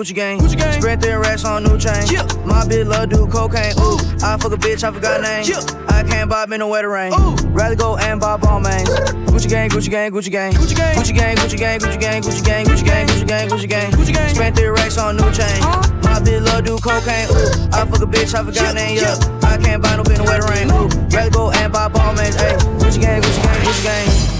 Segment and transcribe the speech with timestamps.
[0.00, 0.38] Gucci gang.
[0.38, 0.80] Gucci gang.
[0.80, 2.08] Spread their racks on new chain.
[2.08, 2.24] Yeah.
[2.46, 3.76] My bitch love do cocaine.
[3.76, 4.00] Ooh.
[4.24, 5.44] I fuck a bitch, I forgot name.
[5.44, 5.60] Yeah.
[5.88, 7.12] I can't buy me no wetter rain.
[7.12, 7.36] Ooh.
[7.48, 8.88] Rather go and buy Balmains.
[9.28, 10.54] Gucci gang, Gucci gang, Gucci gang.
[10.54, 13.68] Gucci gang, Gucci gang, Gucci gang, Gucci gang, Gucci gang, Gucci gang, Gucci gang, Gucci
[13.68, 13.92] gang.
[13.92, 14.34] Gucci gang.
[14.34, 15.60] Spent three racks on new chain.
[16.00, 17.28] My bitch love do cocaine.
[17.28, 17.68] Ooh.
[17.76, 18.96] I fuck a bitch, I forgot name.
[18.96, 19.18] Yeah.
[19.42, 20.70] I can't buy no bitch in the wetter rain.
[20.70, 20.88] Ooh.
[21.14, 24.39] Rather go and buy ball Gucci gang, Gucci gang, Gucci gang, Gucci gang.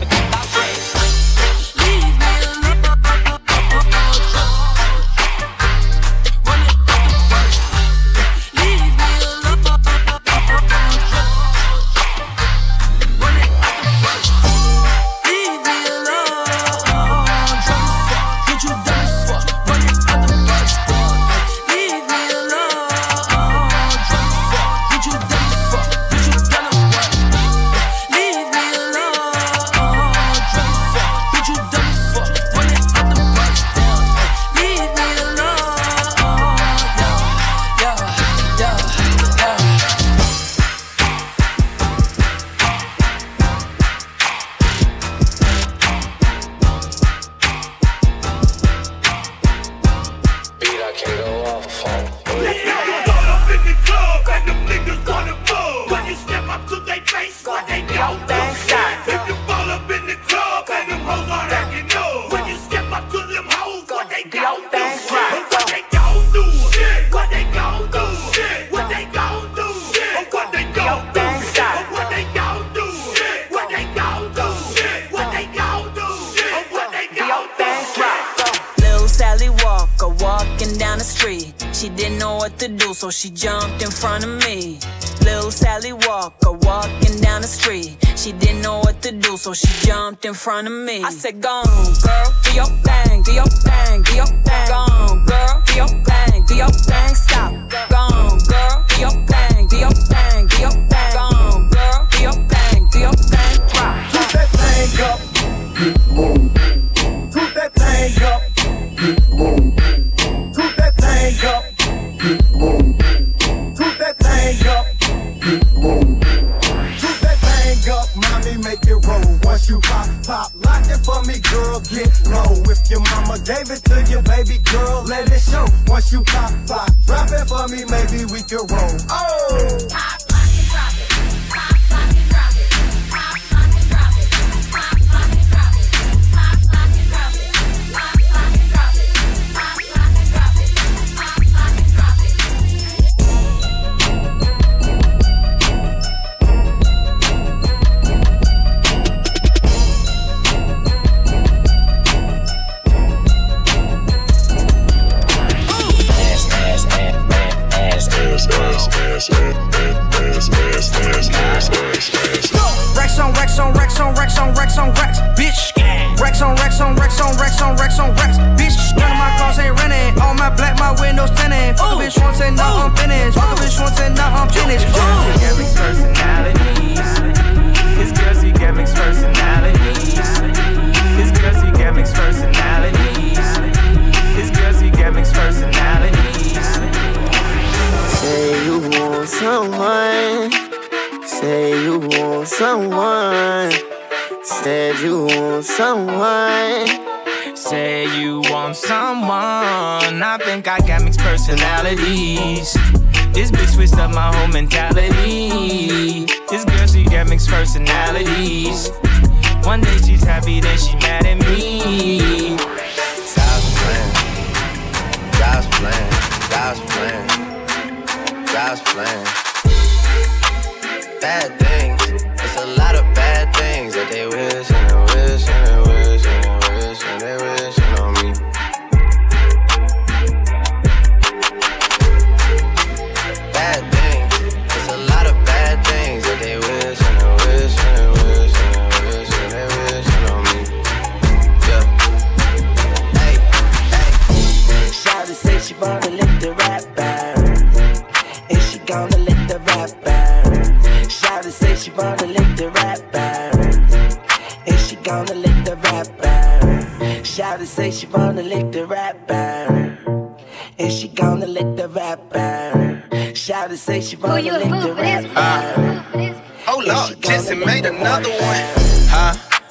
[90.41, 90.73] front of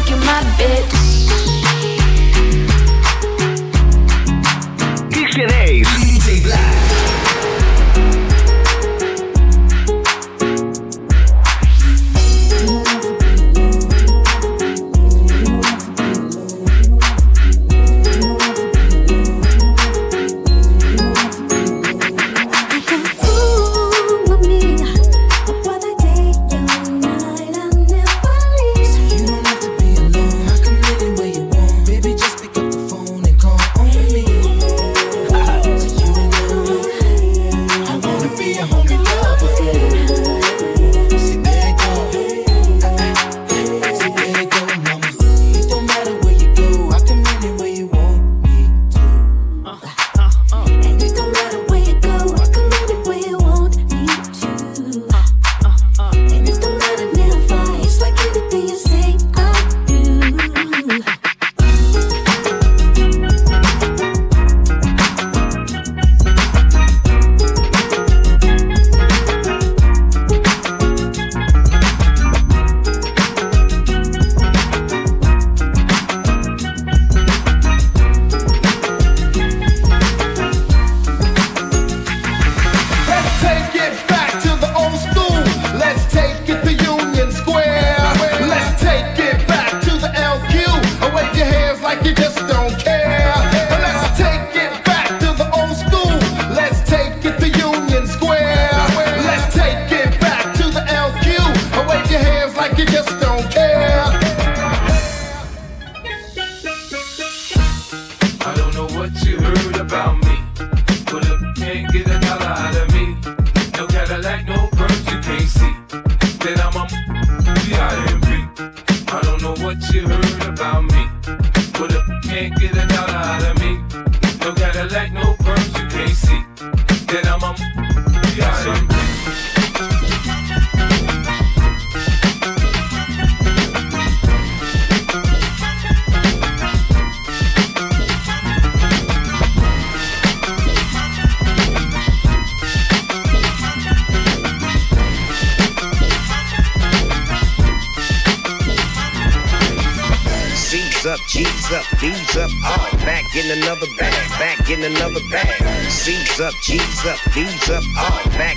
[0.00, 0.99] make you my bitch.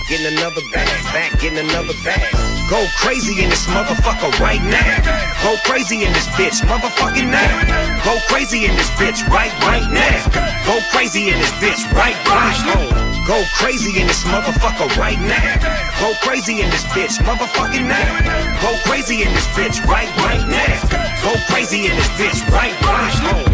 [0.07, 2.31] getting another bag, back getting another bag.
[2.69, 4.97] Go crazy in this motherfucker right now.
[5.43, 8.03] Go crazy in this bitch, motherfucking now.
[8.03, 10.23] Go crazy in this bitch right, right now.
[10.65, 12.57] Go crazy in this bitch right, right.
[12.65, 13.03] now.
[13.27, 15.99] Go crazy in this motherfucker right now.
[15.99, 18.61] Go crazy in this bitch, motherfucking now.
[18.61, 21.23] Go crazy in this bitch right, right now.
[21.23, 23.47] Go crazy in this bitch right, right.
[23.47, 23.52] now.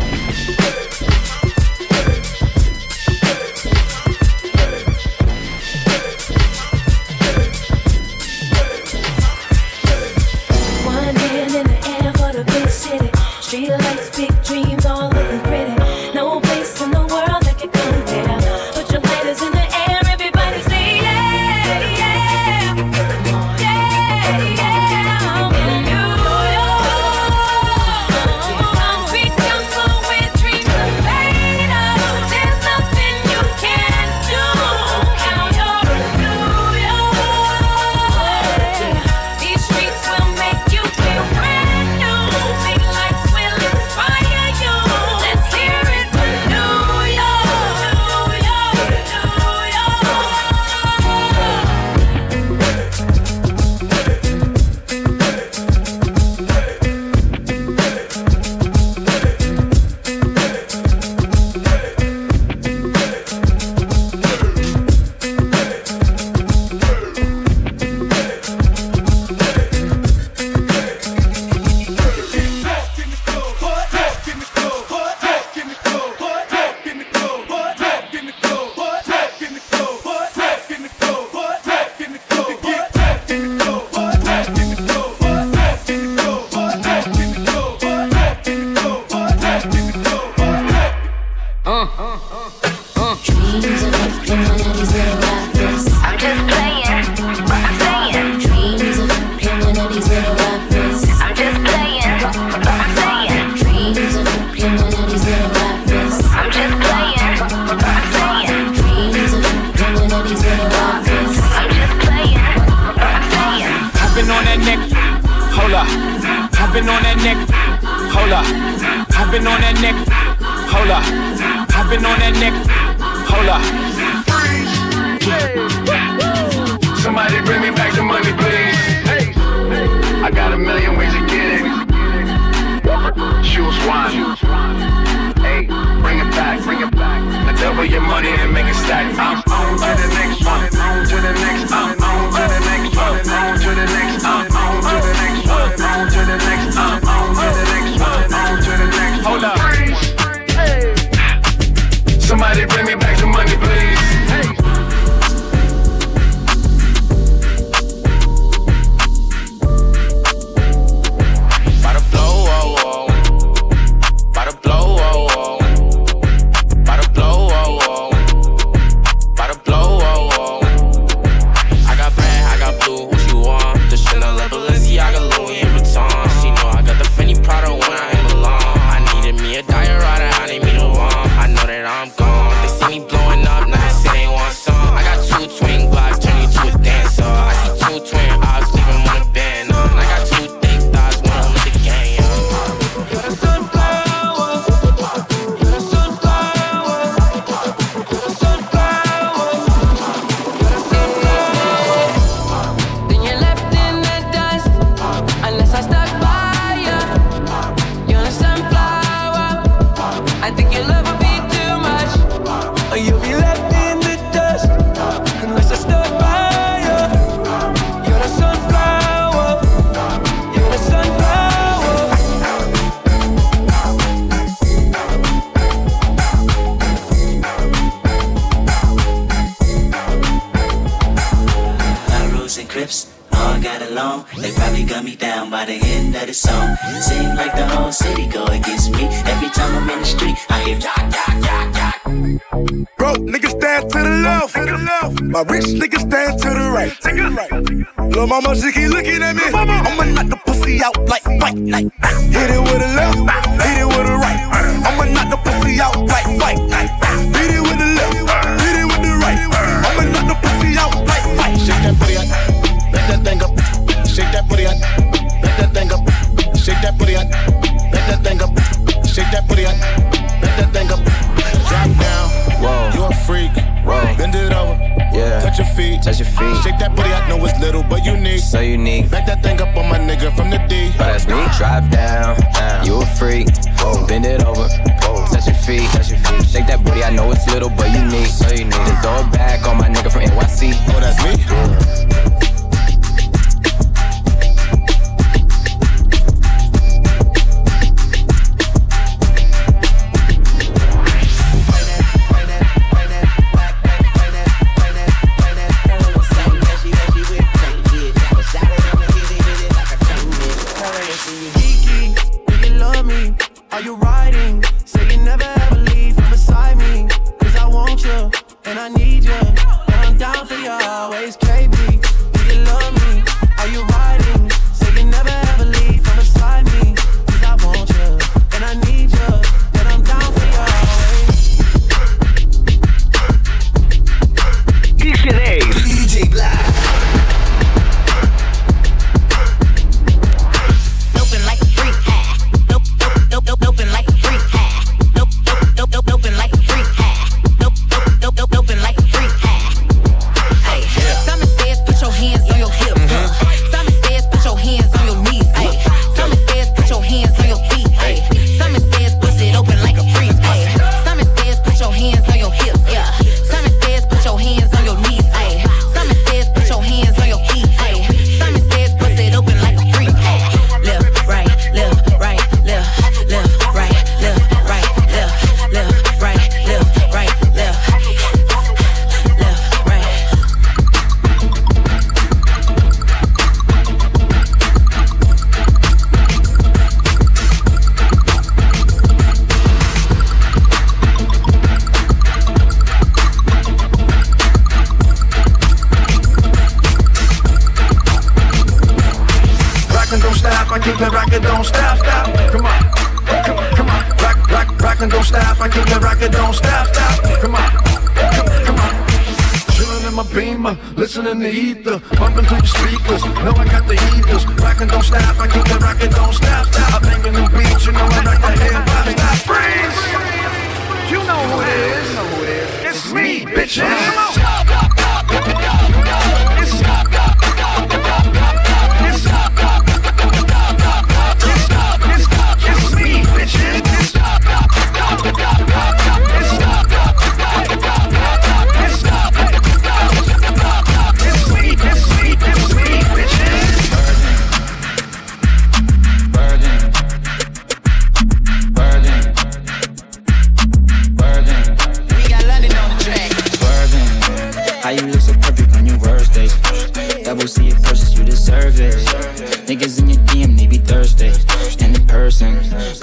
[320.64, 321.79] You always, KB.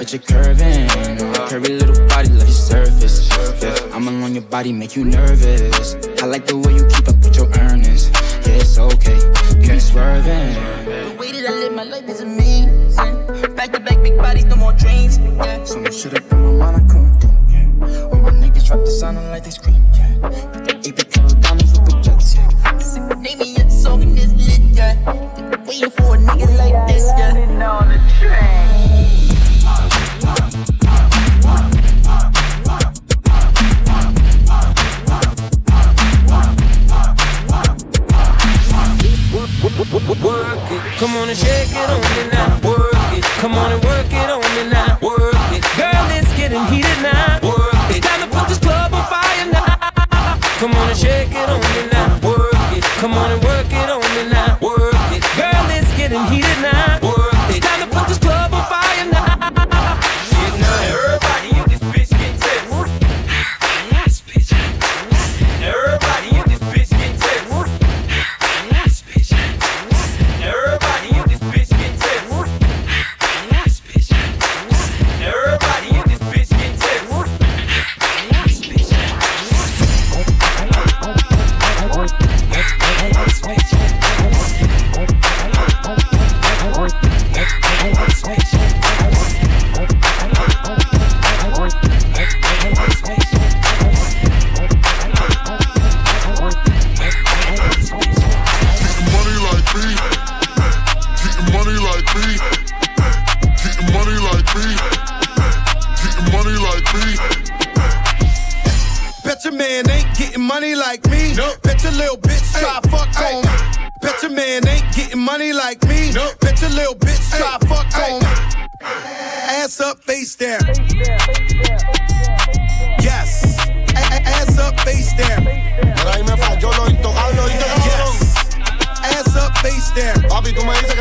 [0.07, 0.87] but you curving.
[1.49, 3.29] Curvy little body like your surface.
[3.61, 5.95] Yeah, I'm alone, your body make you nervous.
[6.21, 8.09] I like the way you keep up with your earnings.
[8.47, 10.53] Yeah, it's okay, you be swerving.
[10.85, 13.55] The way that I live my life is amazing.
[13.55, 15.17] Back to back, big bodies, no more dreams.
[15.17, 15.63] Yeah.
[15.65, 17.27] So shit up in my mind, I couldn't do.
[17.51, 18.03] Yeah.
[18.03, 19.66] All my niggas drop the sound like they scream.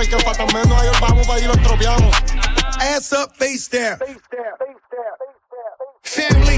[0.09, 2.16] que faltan menos, ayer vamos para allí los tropeamos.
[2.81, 3.99] Ass up, face down.
[3.99, 4.57] Face down.
[4.59, 5.14] Face down.
[5.19, 6.31] Face down.
[6.31, 6.56] Family.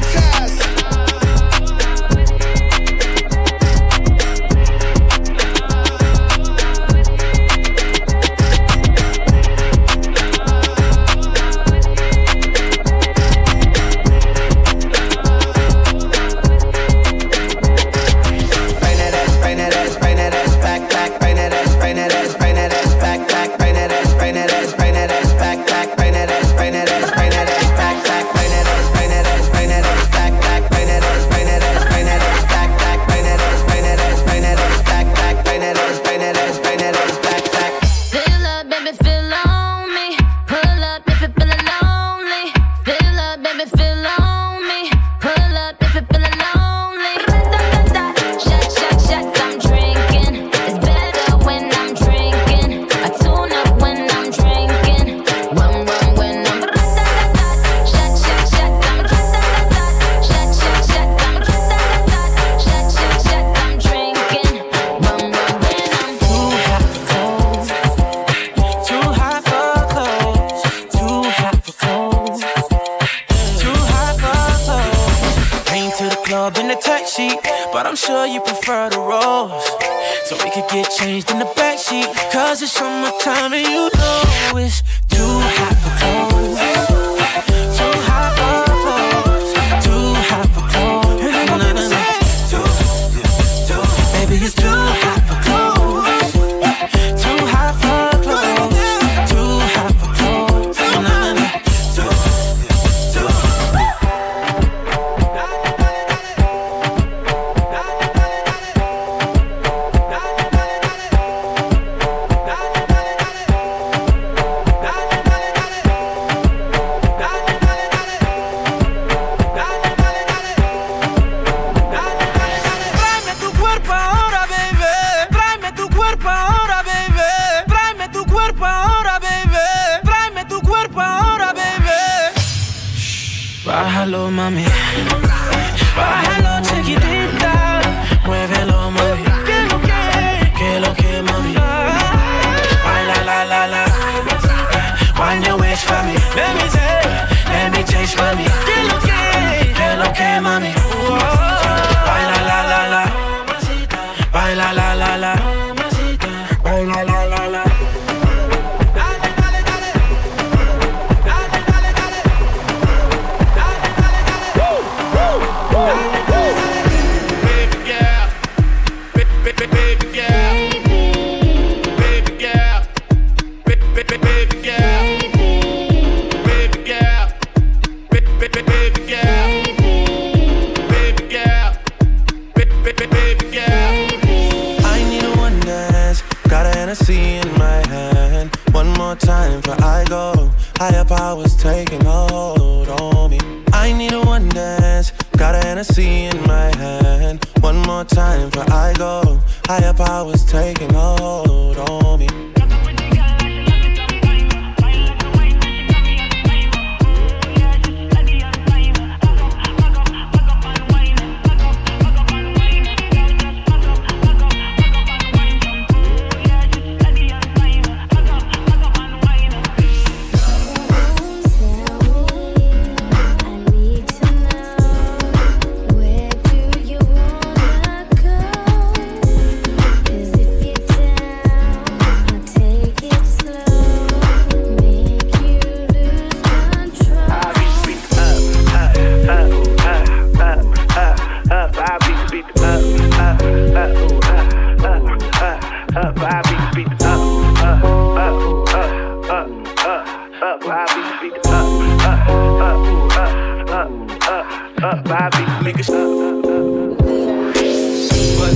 [250.61, 250.97] Bust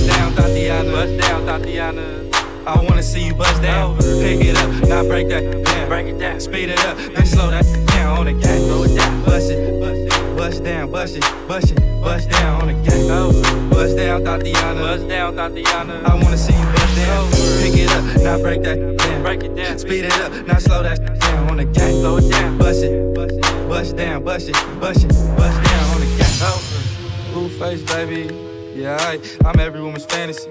[0.07, 0.91] down, Thotiana.
[0.91, 2.05] Bust down, Thotiana.
[2.65, 3.97] I wanna see you bust down.
[3.97, 5.87] Pick it up, now break that down.
[5.87, 6.39] Break it down.
[6.39, 8.59] Speed it up, then slow that down on the gang.
[8.59, 9.23] Slow it down.
[9.23, 13.69] Bust it, bust it, bust down, bust it, bust it, bust down on the gang.
[13.69, 14.79] Bust down, Thotiana.
[14.79, 16.03] Bust down, Thotiana.
[16.03, 17.31] I wanna see you bust down.
[17.61, 19.21] Pick it up, now break that down.
[19.21, 19.77] Break it down.
[19.79, 21.91] Speed it up, now slow that down on the gang.
[22.01, 22.57] Slow it down.
[22.57, 26.33] Bust it, bust it, bust down, bust it, bust it, bust down on the gang.
[27.33, 28.33] Blueface, baby.
[28.75, 30.49] Yeah, I, I'm every woman's fantasy.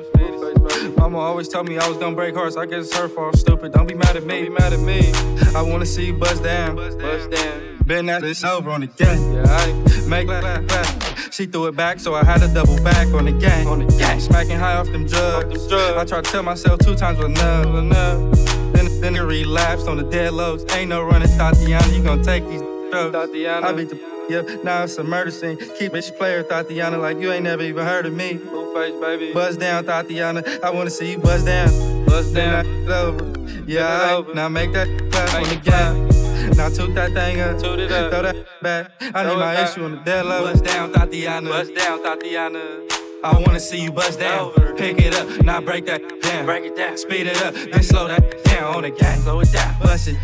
[0.97, 2.57] Mama always told me I was gonna break hearts.
[2.57, 3.37] I guess it's her fault.
[3.37, 3.73] Stupid.
[3.73, 4.43] Don't be mad at me.
[4.43, 5.13] Be mad at me.
[5.55, 6.77] I wanna see you bust down.
[6.77, 6.99] Bust
[7.31, 7.79] down.
[7.87, 9.35] Been at this over on the gang.
[9.35, 11.33] Yeah, I make that back.
[11.33, 13.67] She threw it back, so I had to double back on the gang.
[13.67, 14.21] On the gang.
[14.21, 15.73] Smacking high off them drugs.
[15.73, 17.67] I tried to tell myself two times was enough.
[17.67, 18.37] enough.
[18.73, 20.65] Then, then it relapsed on the dead lows.
[20.75, 21.95] Ain't no running, Thotiana.
[21.95, 23.17] You gon' take these drugs.
[23.17, 23.63] Thotiana.
[23.65, 25.57] I beat the yeah, now it's a murder scene.
[25.79, 28.35] Keep bitch player, Thotiana, like you ain't never even heard of me.
[28.35, 29.33] Blueface, baby.
[29.33, 30.63] Buzz down, Thotiana.
[30.63, 32.05] I wanna see you buzz down.
[32.07, 32.67] Buzz down.
[32.91, 33.33] Over.
[33.67, 36.57] Yeah, I, now make that clap on the gang.
[36.57, 37.59] Now toot that thing up.
[37.59, 38.11] Toot it up.
[38.11, 38.93] Throw that back.
[39.15, 40.53] I need my issue on the dead level.
[40.53, 41.49] Buzz down, Thotiana.
[41.49, 43.02] Buzz down, Tatiana.
[43.25, 44.53] I wanna see you buzz down.
[44.77, 46.45] Pick it up, now break that down.
[46.45, 46.97] Break it down.
[46.99, 49.21] Speed it up, then slow that down on the gang.
[49.21, 49.79] Slow it down.
[49.81, 50.17] Bust it,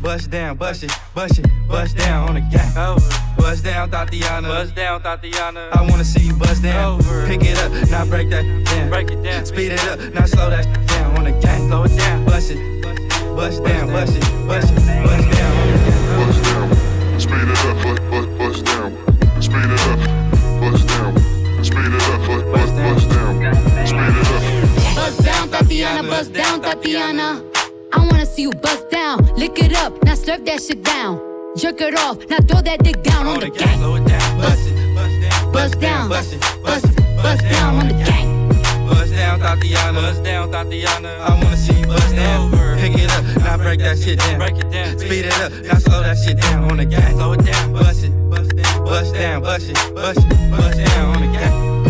[0.00, 2.72] bust down, bust it, bust it, bust down on the gang.
[3.36, 4.48] Bust down, Thotiana.
[4.48, 5.76] Bust down, Thotiana.
[5.76, 7.02] I wanna see you bust down.
[7.26, 8.88] Pick it up, now break that down.
[8.88, 9.44] Break it down.
[9.44, 11.68] Speed it up, now slow that down on the gang.
[11.68, 12.24] Slow it down.
[12.24, 12.82] Bust it,
[13.36, 16.16] bust down, bust it, bust it, bust down on the gang.
[16.16, 19.98] Bust down, speed it up, bust, bust, bust down, speed it up,
[20.60, 21.31] bust down,
[25.52, 27.44] Thotiana, bust down, Thotiana.
[27.92, 29.18] I wanna see you bust down.
[29.36, 31.20] Lick it up, now slurp that shit down.
[31.58, 33.78] Jerk it off, now throw that dick down on the gang.
[34.40, 38.48] Bust it, bust down, bust it, bust it, bust down on the gang.
[38.88, 39.94] Bust down, Thotiana.
[39.94, 41.20] Bust down, Thotiana.
[41.20, 42.50] I wanna see you bust down.
[42.78, 44.38] Pick it up, now break that shit down.
[44.38, 44.98] Break it down.
[44.98, 47.12] Speed it up, now slow that shit down on the gang.
[47.12, 51.16] Slow it down, bust it, bust down, bust down, bust it, bust it, bust down
[51.16, 51.81] on the gang.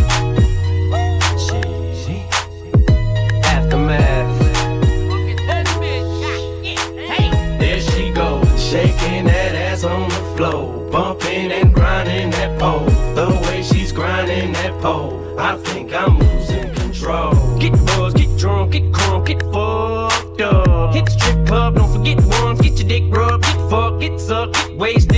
[11.33, 12.87] Bumping and grinding that pole.
[13.14, 17.59] The way she's grinding that pole, I think I'm losing control.
[17.59, 20.95] Get buzzed, get drunk, get crunk, get fucked up.
[20.95, 24.55] Hit the strip club, don't forget ones, get your dick rubbed, get fucked, get sucked,
[24.55, 25.12] get wasted,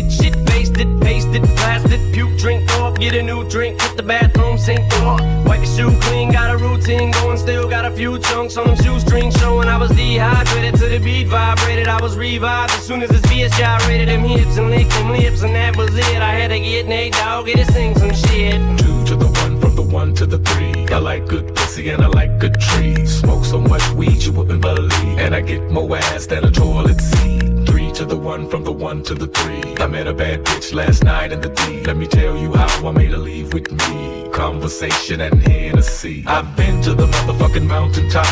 [3.04, 5.20] get a new drink, hit the bathroom sink off.
[5.46, 8.76] Wipe your shoe clean, got a routine going, still got a few chunks on them
[8.76, 9.68] shoestrings showing.
[9.68, 14.24] I was dehydrated to the beat, vibrated, I was revived as soon as this them
[14.24, 16.22] hips and licked them lips, and that was it.
[16.22, 18.60] I had to get Nate Dogg, to sing some shit.
[18.78, 20.86] Two to the one, from the one to the three.
[20.88, 23.20] I like good pussy and I like good trees.
[23.20, 25.18] Smoke so much weed you wouldn't believe.
[25.18, 27.53] And I get more ass than a toilet seat.
[27.94, 29.76] To the one, from the one to the three.
[29.76, 31.85] I met a bad bitch last night in the D.
[31.85, 34.28] Let me tell you how I made her leave with me.
[34.33, 36.24] Conversation and Hennessy.
[36.26, 38.26] I've been to the motherfucking mountaintop.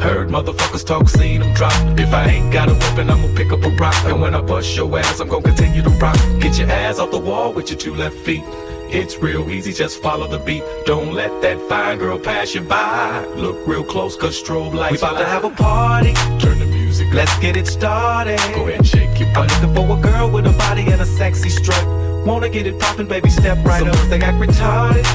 [0.00, 1.72] Heard motherfuckers talk, seen them drop.
[1.98, 3.96] If I ain't got a weapon, I'ma pick up a rock.
[4.04, 6.16] And when I bust your ass, I'm gonna continue to rock.
[6.40, 8.44] Get your ass off the wall with your two left feet.
[8.90, 10.62] It's real easy, just follow the beat.
[10.86, 13.26] Don't let that fine girl pass you by.
[13.34, 14.92] Look real close, cause strobe lights.
[14.92, 16.14] We about to have a party.
[16.38, 17.12] Turn the music.
[17.12, 18.40] Let's get it started.
[18.54, 21.06] Go ahead and shake your I'm looking for a girl with a body and a
[21.06, 21.84] sexy strut.
[22.26, 24.08] Wanna get it poppin', baby, step right Some up.
[24.08, 25.06] They act retarded.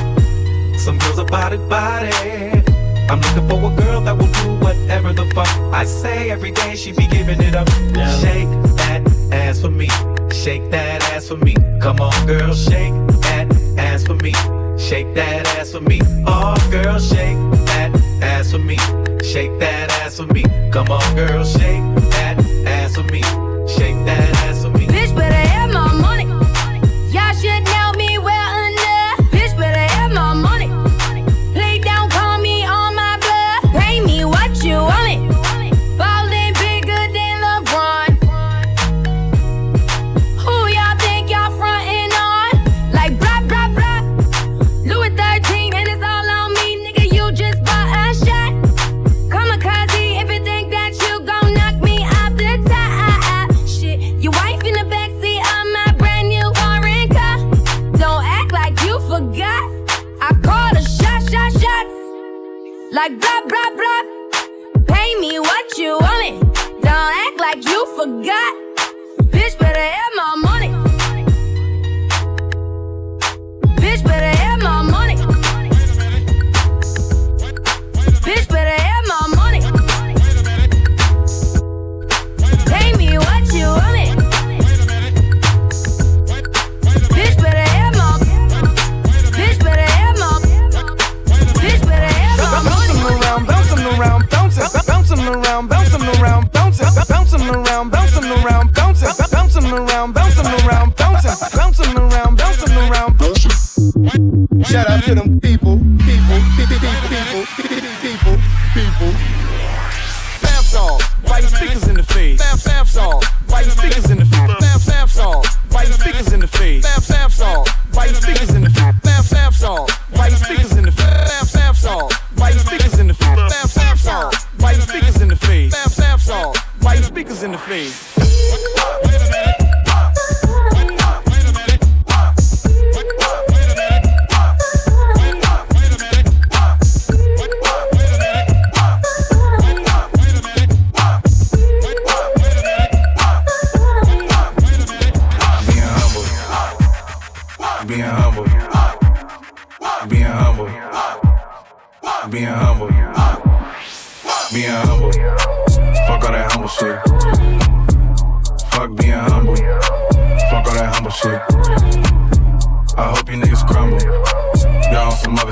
[0.79, 2.11] Some girls about it, body.
[3.09, 5.49] I'm looking for a girl that will do whatever the fuck
[5.81, 6.75] I say every day.
[6.75, 7.67] She be giving it up.
[8.21, 9.89] Shake that ass for me.
[10.31, 11.55] shake that ass for me.
[11.81, 12.93] Come on, girl, shake
[13.25, 14.33] that ass for me.
[14.77, 16.01] Shake that ass for me.
[16.27, 17.52] Oh, girl, shake
[18.43, 18.77] ass for me.
[19.23, 20.43] Shake that ass for me.
[20.71, 23.42] Come on, girl, shake that ass for me.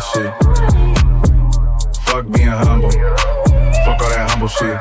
[0.01, 0.33] Other shit.
[2.05, 2.91] Fuck being humble.
[2.91, 4.79] Fuck all that humble shit.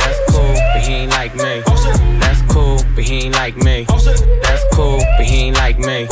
[0.00, 1.62] That's cool, but he ain't like me.
[2.18, 3.84] That's cool, but he ain't like me.
[4.42, 6.06] That's cool, but he ain't like me.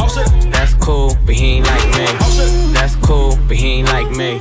[0.50, 2.06] That's cool, but he ain't like me.
[2.74, 4.38] That's cool, but he ain't like me.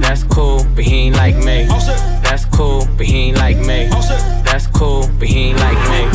[0.00, 1.66] That's cool, but he ain't like me.
[2.22, 3.88] That's cool, but he ain't like me.
[4.44, 6.10] That's cool, but he ain't like me.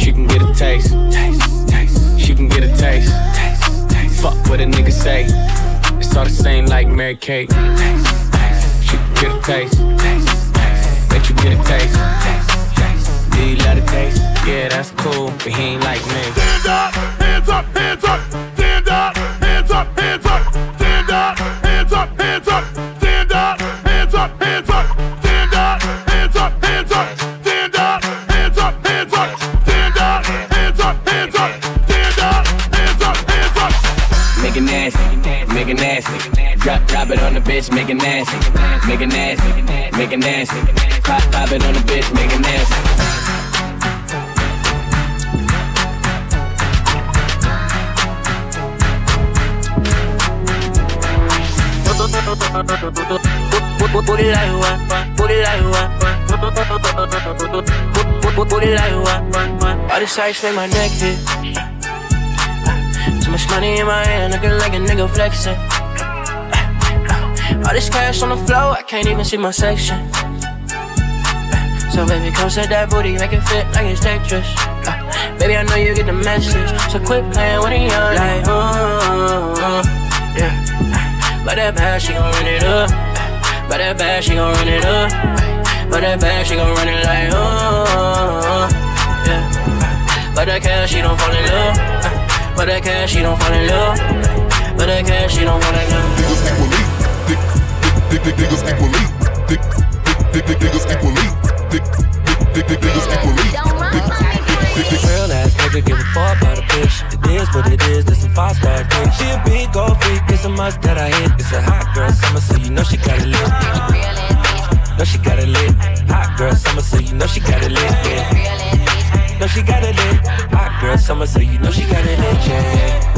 [0.00, 0.90] She can get a taste.
[2.18, 3.12] She can get a taste.
[4.24, 5.26] Fuck what a nigga say.
[5.98, 7.52] It's all the same like Mary Kate.
[8.80, 9.78] She get a taste.
[11.10, 11.92] Let you get a taste.
[13.32, 14.22] Do you love the taste?
[14.46, 16.22] Yeah, that's cool, but he ain't like me.
[16.32, 18.20] Stand up, hands up, hands up,
[18.54, 20.53] stand up, hands up, hands up,
[36.64, 38.38] Drop, drop it on the bitch, make it nasty.
[38.88, 39.62] Make it nasty,
[39.98, 40.58] make it nasty.
[41.02, 42.74] Pop, pop it on the bitch, make it nasty.
[54.06, 54.80] Put it like what?
[55.18, 55.88] Put it like what?
[58.48, 59.92] Put it like what?
[59.92, 61.18] All this ice make my neck hit.
[63.22, 65.58] Too much money in my hand, looking like a nigga flexing.
[67.66, 69.96] All this cash on the floor, I can't even see my section.
[70.68, 74.44] Eh, so baby, come set that booty, make it fit like it's Tetris.
[74.84, 78.44] Uh, baby, I know you get the message, so quit playing with a young like,
[78.46, 79.82] uh,
[80.36, 80.52] yeah.
[80.52, 82.90] Eh, but that bad, she gon' run it up.
[83.68, 85.10] But that bad, she gon' run it up.
[85.90, 88.68] But that bad, she gon' run it like, uh,
[89.26, 89.64] yeah.
[90.34, 91.76] But that cash, she don't fall in love.
[92.56, 93.98] But that cash, she don't fall in love.
[94.76, 96.83] But that cash, she don't fall in love.
[111.04, 111.32] I hit.
[111.38, 113.94] It's a hot girl summer, so you know she got it lit.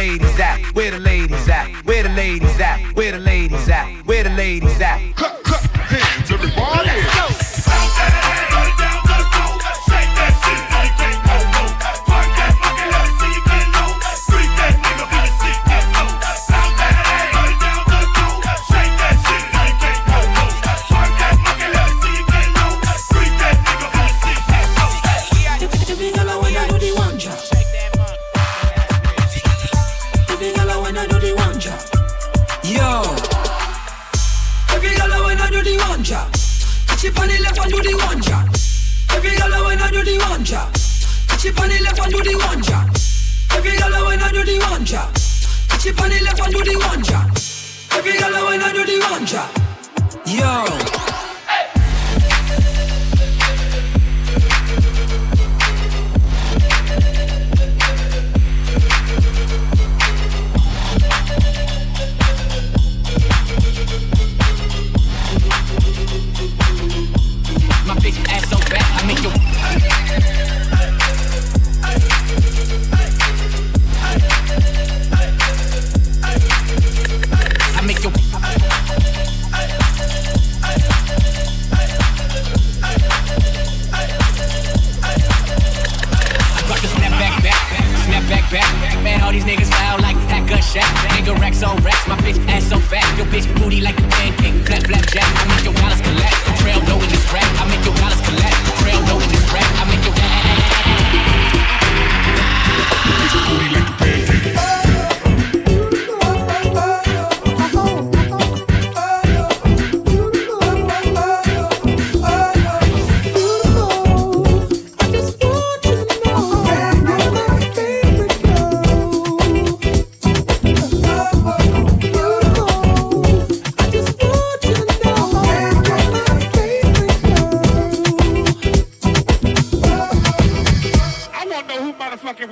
[0.09, 0.59] ladies at?
[0.75, 1.69] Where the ladies at?
[1.85, 2.81] Where the ladies at?
[2.95, 3.87] Where the ladies at?
[4.07, 5.18] Where the ladies at?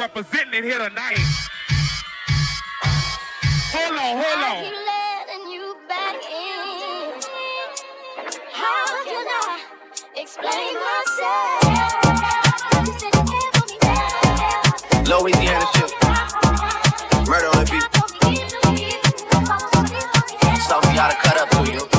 [0.06, 1.18] representing it here tonight.
[3.74, 4.62] Hold on, hold on.
[10.14, 11.62] explain myself.
[15.08, 15.92] Louisiana shit.
[17.28, 17.84] Murder on the beat.
[20.68, 21.95] Something gotta cut up to you.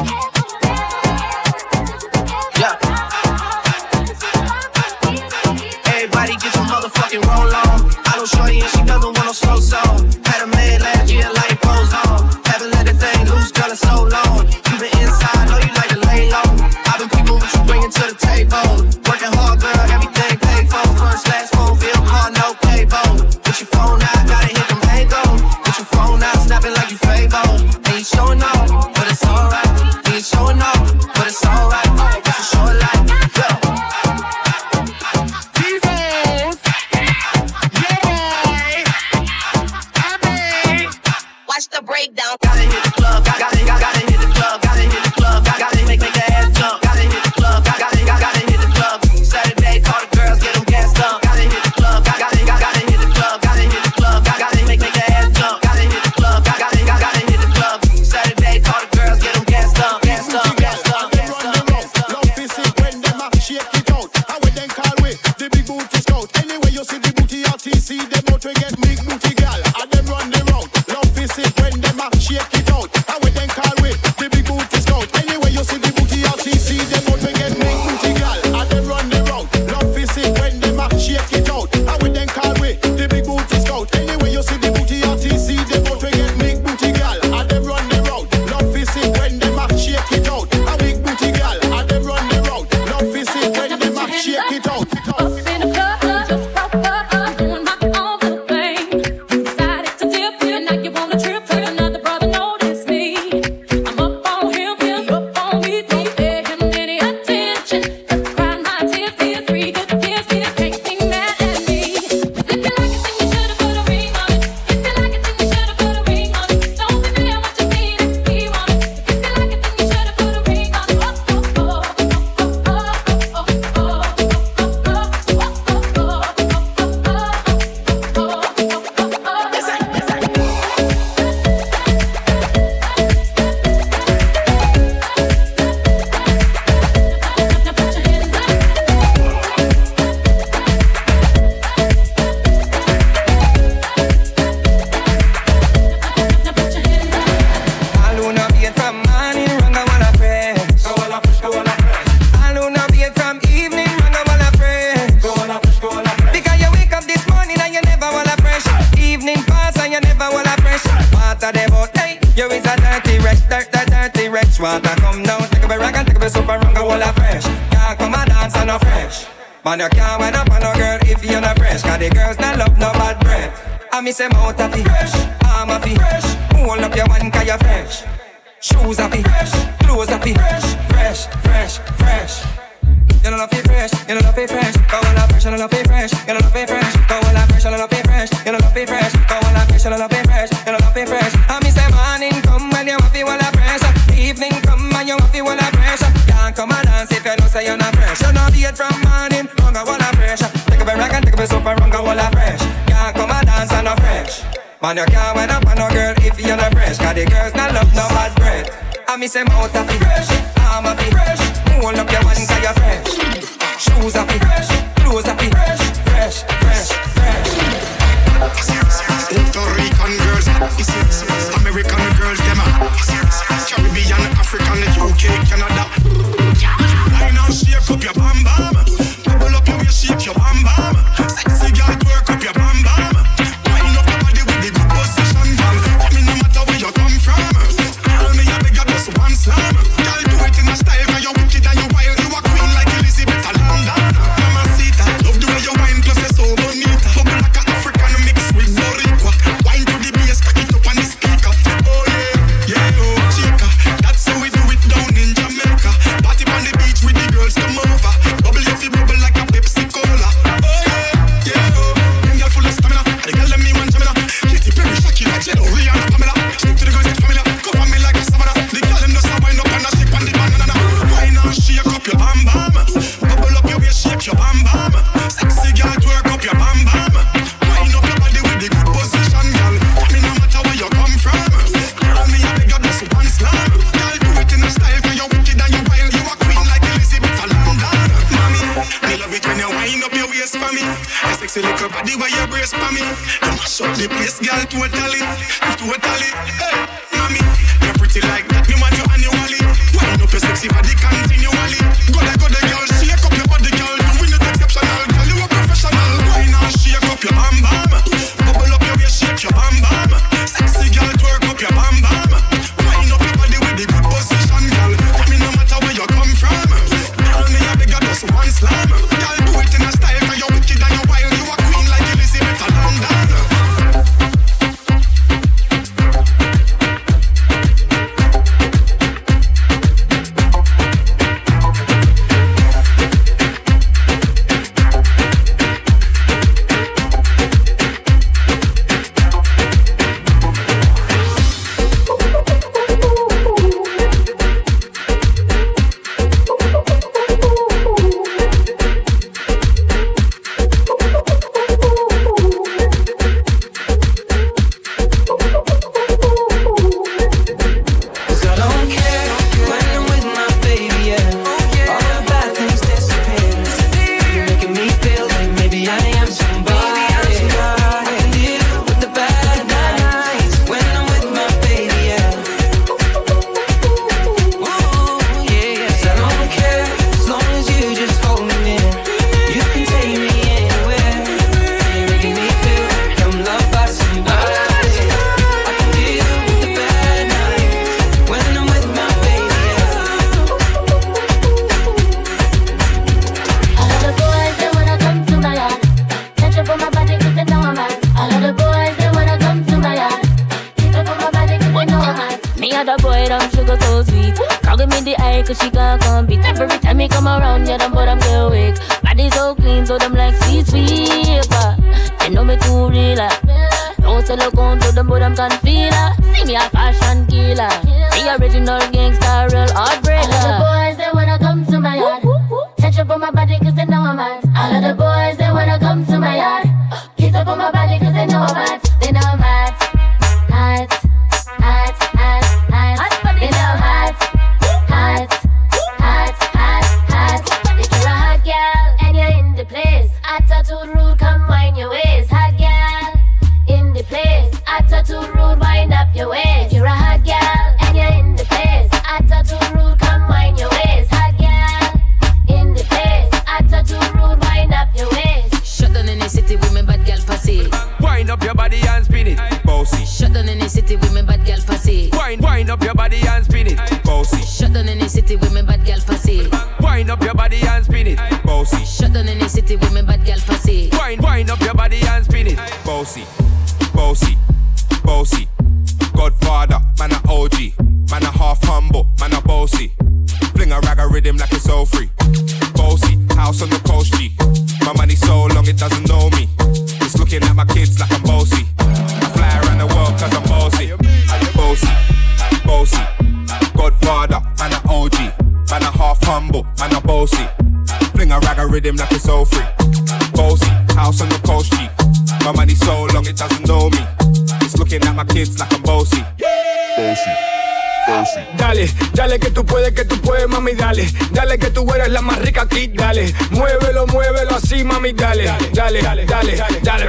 [508.57, 511.07] Dale, dale que tú puedes, que tú puedes, mami, dale.
[511.31, 513.33] Dale que tú eres la más rica aquí, dale.
[513.51, 515.45] Muévelo, muévelo así, mami, dale.
[515.73, 517.07] Dale, dale, dale, dale.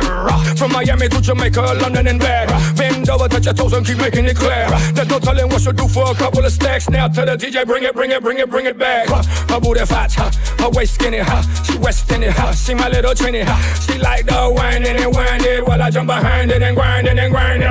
[0.57, 2.49] From Miami to Jamaica, London and back.
[2.77, 4.69] Bend over, touch your toes and keep making it clear.
[4.95, 6.89] There's no telling what she'll do for a couple of stacks.
[6.89, 9.09] Now to the DJ, bring it, bring it, bring it, bring it back.
[9.09, 11.23] Her booty fat, her waist skinny,
[11.65, 13.51] she west in it, she my little trinity.
[13.87, 17.69] She like the winding and winding while I jump behind it and grinding and grinding.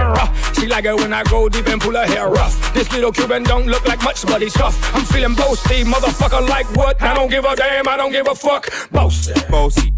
[0.55, 2.73] She like it when I go deep and pull her hair rough.
[2.73, 4.77] This little Cuban don't look like much, but he's tough.
[4.95, 6.47] I'm feeling boasty, motherfucker.
[6.47, 7.01] Like what?
[7.01, 7.87] I don't give a damn.
[7.87, 8.65] I don't give a fuck.
[8.91, 9.93] Boasty, bossy,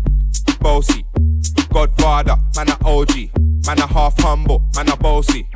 [0.59, 1.05] bossy.
[1.71, 3.29] Godfather, man a OG,
[3.65, 5.47] man a half humble, man a bossy.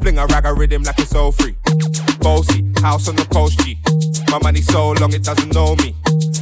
[0.00, 1.54] Fling a rag a rhythm like it's all free.
[2.20, 3.78] Bossy, house on the coast G.
[4.30, 5.94] My money so long it doesn't know me.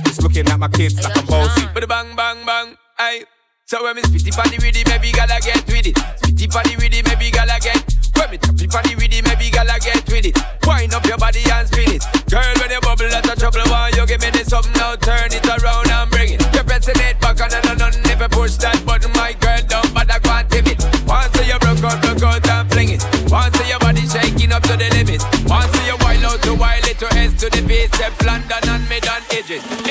[0.06, 1.66] It's looking at my kids like I'm bossy.
[1.74, 3.24] But bang bang bang, aye.
[3.66, 5.94] So when me spitty on the rhythm, maybe gala get with it.
[5.94, 7.97] Spitty on the rhythm, maybe gala get.
[8.18, 10.36] When me tap it on the rhythm, maybe gala get with it.
[10.66, 12.02] Wind up your body and spin it.
[12.26, 13.62] Girl, when you bubble, that's a trouble.
[13.70, 14.98] Why you give me this something now?
[14.98, 16.42] Turn it around and bring it.
[16.50, 20.10] You're pressing it back and on and never push that button, my girl, down, but
[20.10, 20.82] I can't tip it.
[21.06, 23.02] Once you broke out, broke out and fling it.
[23.30, 25.22] Once your body shaking up to the limit.
[25.46, 28.88] Once you wild out to wild it to S to the base, steps London and
[28.88, 29.87] mid on edges.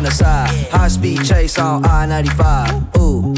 [0.00, 0.48] From the side.
[0.70, 2.96] High speed chase on I 95.
[2.96, 3.34] Ooh,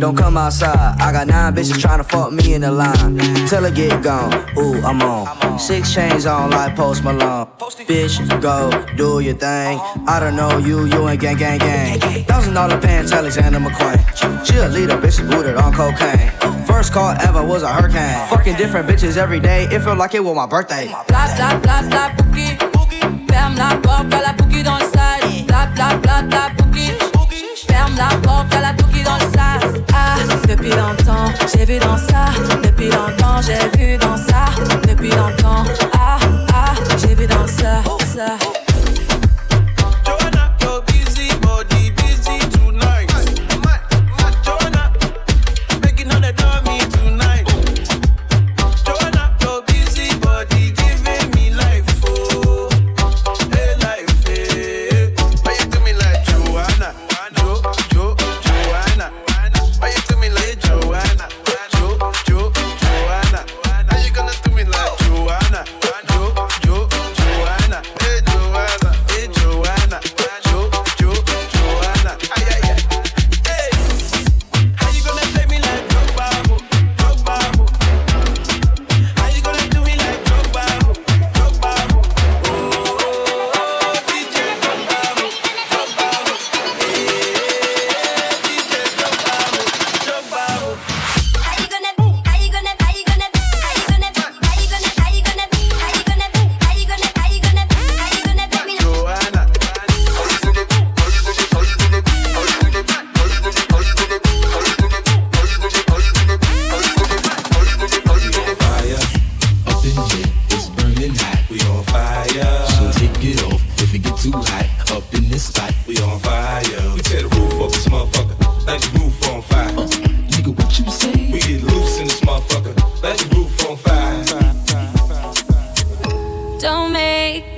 [0.00, 0.96] don't come outside.
[1.00, 3.16] I got nine bitches trying to fuck me in the line.
[3.48, 4.32] Till I get gone.
[4.58, 5.58] Ooh, I'm on.
[5.58, 7.46] Six chains on like Post Malone.
[7.86, 9.78] Bitch, go do your thing.
[10.06, 12.24] I don't know you, you ain't gang, gang, gang.
[12.24, 14.44] Thousand dollar pants, Alexander McQueen.
[14.44, 16.30] She a leader, bitch, booted on cocaine.
[16.66, 18.28] First call ever was a hurricane.
[18.28, 19.64] Fucking different bitches every day.
[19.70, 20.88] It felt like it was my birthday.
[23.28, 24.32] Ferme la porte, y'a la
[25.76, 26.44] dans le.
[27.66, 28.83] Ferme la porte, y'a la
[30.46, 32.26] depuis longtemps, j'ai vu dans ça.
[32.62, 34.46] Depuis longtemps, j'ai vu dans ça.
[34.88, 35.64] Depuis longtemps,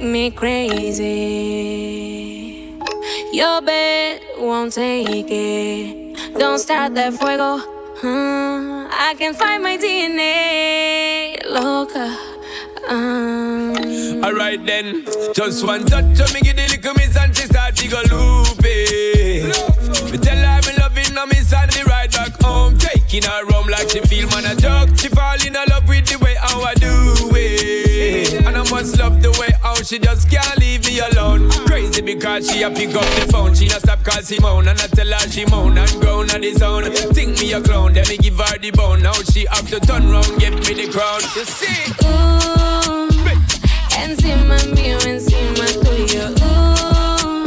[0.07, 1.05] me crazy.
[3.33, 6.39] Your bed won't take it.
[6.39, 7.59] Don't start that fuego.
[8.01, 8.89] huh?
[8.93, 11.45] I can find my DNA.
[11.49, 12.17] Loca.
[12.89, 13.75] Um,
[14.25, 15.05] Alright then,
[15.35, 19.43] just one touch of me give the little miss and she start to go loopy.
[20.13, 23.67] Me tell her me loving her miss and me ride back home, taking her home
[23.69, 24.97] like she feel man a joke.
[24.99, 29.21] She fall in love with the way how I do it, and I must love
[29.21, 29.49] the way
[29.87, 31.49] she just can't leave me alone.
[31.67, 34.87] Crazy because she a pick up the phone, she not stop call Simone, and I
[34.89, 36.85] tell her she moan and groan on the zone.
[37.15, 39.03] Think me a clown, then me give her the bone.
[39.03, 41.21] Now she have to turn round, give me the crown.
[41.37, 41.93] You see?
[42.03, 43.09] ooh,
[44.03, 46.35] encima mío, encima tuyo.
[46.43, 47.47] Ooh,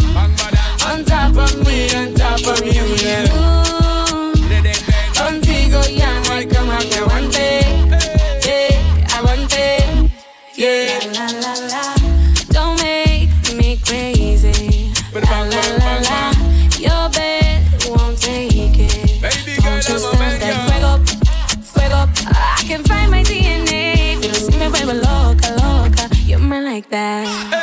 [0.88, 2.19] on top of me, on
[26.80, 27.59] like that.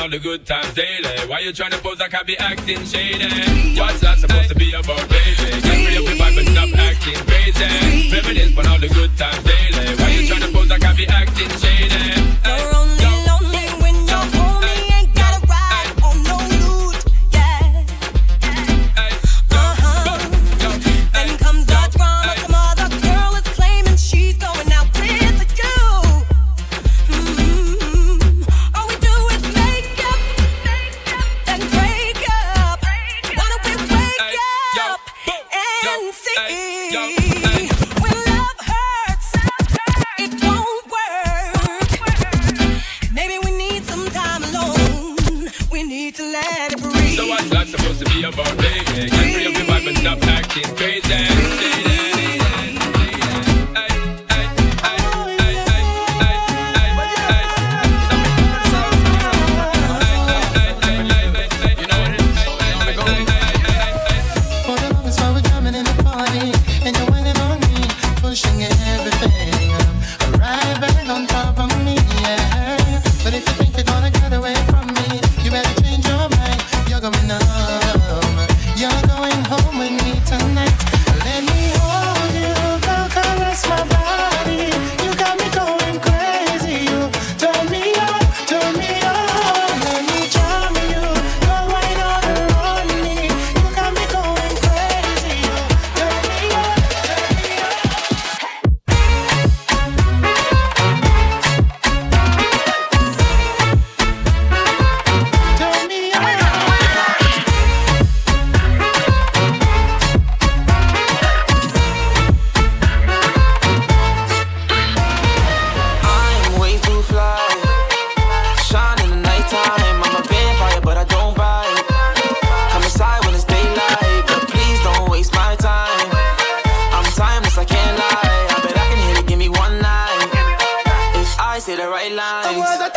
[0.00, 1.28] All the good times daily.
[1.28, 3.78] Why you trying to pose like I be acting shady?
[3.78, 5.60] What's that supposed to be about, baby?
[5.60, 8.10] Get free up the vibe and stop acting crazy.
[8.10, 9.94] Reminisce on all the good times daily.
[10.00, 12.00] Why you trying to pose like I be acting shady?
[12.46, 12.79] You're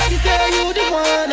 [0.09, 1.32] She say you the one.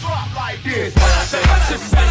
[0.00, 0.94] Drop like this.
[0.94, 2.05] When I say, I say,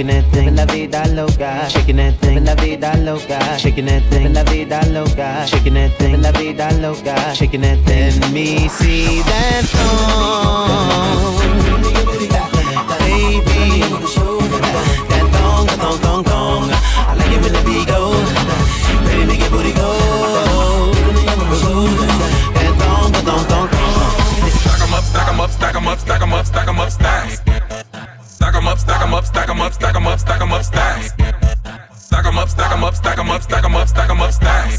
[0.00, 4.32] shaking that thing, la vida loca, shaking that thing, la vida loca, shaking that thing,
[4.32, 8.18] la vida loca, shaking that thing, la vida loca, shaking that thing.
[8.20, 11.36] Let me see that thong,
[12.98, 13.82] baby.
[15.10, 16.70] That thong, thong, thong, thong.
[16.70, 18.12] I like it when the beat go.
[19.04, 19.90] Baby, make your booty go.
[22.56, 24.00] That thong, thong, thong, thong.
[24.64, 26.90] Stack 'em up, stack 'em up, stack 'em up, stack 'em up, stack 'em up,
[26.90, 27.00] stack.
[27.00, 27.09] Stack 'em
[29.20, 31.02] up, stack up, stack 'em up, stack 'em up, stack.
[31.94, 34.32] Stack 'em up, stack 'em up, stack 'em up, stack 'em up, stack 'em up,
[34.32, 34.70] stack.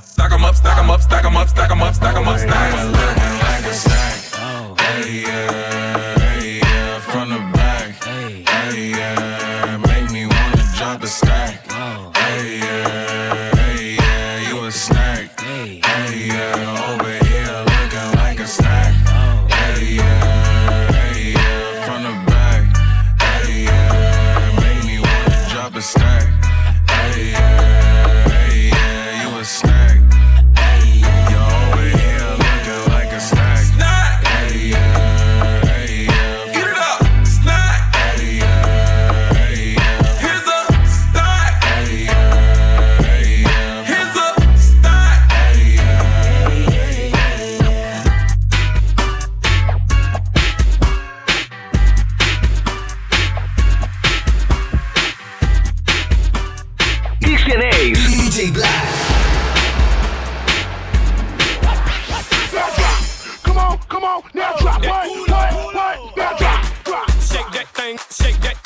[0.00, 2.38] Stack 'em up, stack 'em up, stack 'em up, stack 'em up, stack 'em up,
[2.38, 3.17] stack.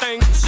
[0.02, 0.41] Thing,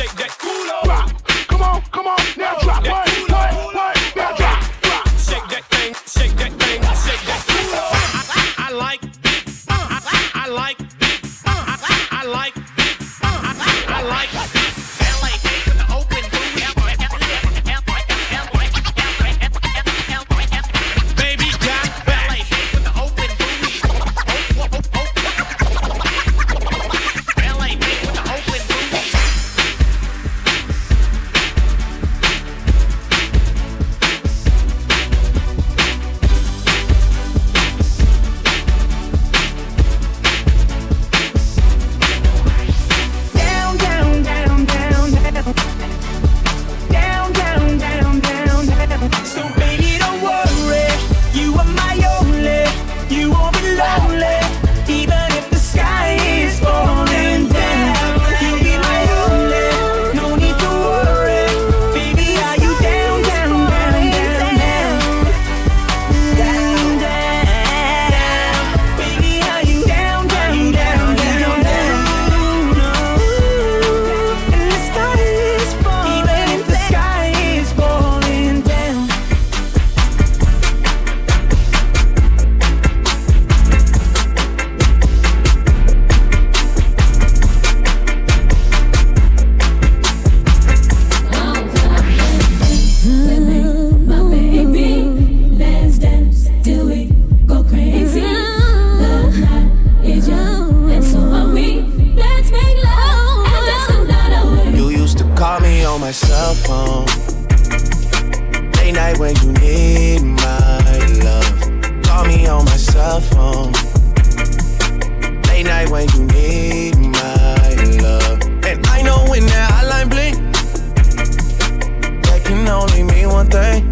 [123.44, 123.90] one thing.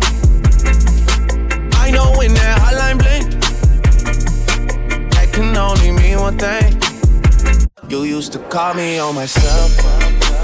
[1.75, 3.31] I know when that hotline blink,
[5.13, 6.81] that can only mean one thing.
[7.89, 10.42] You used to call me on my cell phone.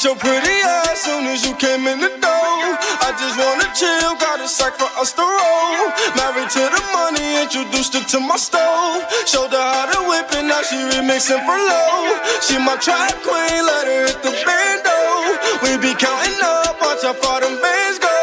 [0.00, 2.56] Sent your pretty ass soon as you came in the door.
[3.04, 5.92] I just wanna chill, got a sack for us to roll.
[6.16, 9.04] Married to the money, introduced her to my stove.
[9.28, 12.16] Showed her how to whip it, now she remixing for low.
[12.40, 15.36] She my track queen, let her hit the bando.
[15.68, 18.16] We be counting up, watch how far them bands go.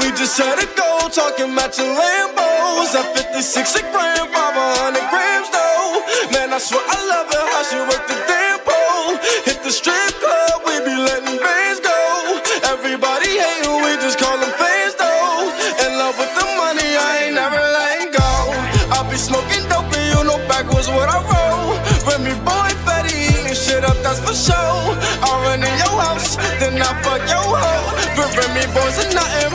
[0.00, 2.96] We just had a go, talking matching Lambos.
[2.96, 6.00] At 56 a gram, 500 grams though.
[6.32, 7.76] Man, I swear I love her, how she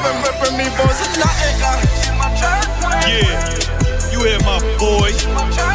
[0.06, 1.56] remember me, boys, it's nothing.
[3.10, 3.26] Yeah,
[4.12, 5.10] you hear my boy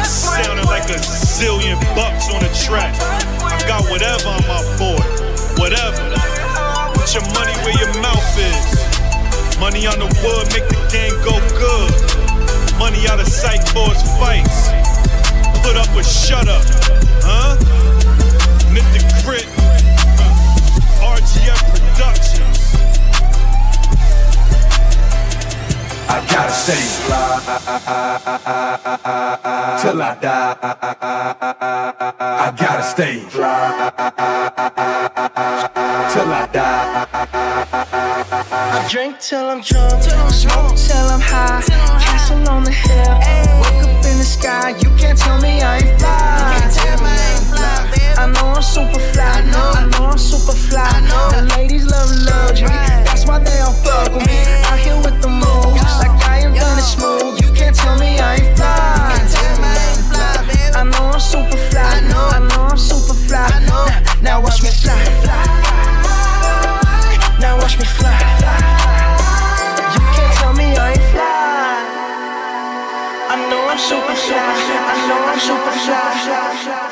[0.07, 2.95] sounding like a zillion bucks on the track.
[3.43, 5.03] I got whatever on my boy,
[5.59, 5.99] whatever.
[6.95, 8.67] Put your money where your mouth is.
[9.59, 11.91] Money on the wood make the game go good.
[12.79, 14.71] Money out of sight cause fights.
[15.61, 16.63] Put up or shut up,
[17.21, 17.57] huh?
[18.71, 19.60] The grit.
[26.13, 27.39] I gotta stay fly
[29.81, 30.57] till I die.
[32.19, 33.91] I gotta stay fly
[36.11, 37.07] till I die.
[38.51, 41.61] I drink till I'm drunk, till I'm smoke till I'm high.
[42.03, 43.15] Castle on the hill,
[43.61, 44.75] wake up in the sky.
[44.83, 46.51] You can't tell me I ain't fly.
[48.17, 49.23] I know I'm super fly.
[49.23, 50.83] I know, I know I'm super fly.
[50.83, 53.10] I know the ladies love luxury.
[53.31, 54.43] Why they all fuck with me.
[54.67, 57.39] Out here with the moves, like I am it smooth.
[57.39, 59.23] You can't tell me I ain't fly.
[60.75, 61.79] I know I'm super fly.
[61.79, 63.47] I know, I know I'm super fly.
[63.71, 63.87] Now,
[64.21, 64.99] now watch me fly.
[67.39, 68.19] Now watch me fly.
[69.95, 71.87] You can't tell me I ain't fly.
[73.31, 74.43] I know I'm super fly.
[74.91, 76.90] I know I'm super fly.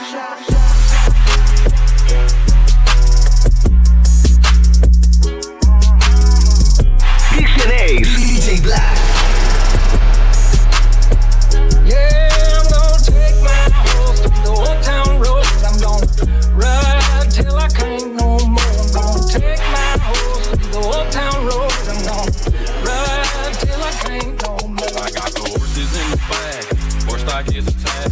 [27.40, 28.09] Ride till I can't